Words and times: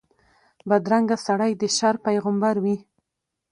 بدرنګه 0.69 1.17
سړی 1.25 1.51
د 1.61 1.63
شر 1.77 1.95
پېغمبر 2.05 2.55
وي 2.63 2.77